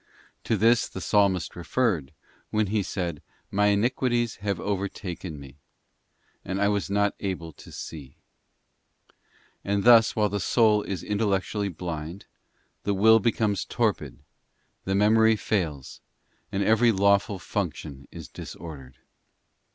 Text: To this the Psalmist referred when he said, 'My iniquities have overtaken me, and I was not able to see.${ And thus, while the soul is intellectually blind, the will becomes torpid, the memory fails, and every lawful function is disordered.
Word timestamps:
To 0.45 0.57
this 0.57 0.87
the 0.89 0.99
Psalmist 0.99 1.55
referred 1.55 2.11
when 2.49 2.65
he 2.73 2.81
said, 2.81 3.21
'My 3.51 3.67
iniquities 3.67 4.37
have 4.37 4.59
overtaken 4.59 5.39
me, 5.39 5.57
and 6.43 6.59
I 6.59 6.69
was 6.69 6.89
not 6.89 7.13
able 7.19 7.53
to 7.53 7.71
see.${ 7.71 8.15
And 9.63 9.83
thus, 9.83 10.15
while 10.15 10.29
the 10.29 10.39
soul 10.39 10.81
is 10.81 11.03
intellectually 11.03 11.69
blind, 11.69 12.25
the 12.81 12.95
will 12.95 13.19
becomes 13.19 13.63
torpid, 13.63 14.17
the 14.85 14.95
memory 14.95 15.35
fails, 15.35 16.01
and 16.51 16.63
every 16.63 16.91
lawful 16.91 17.37
function 17.37 18.07
is 18.11 18.27
disordered. 18.27 18.97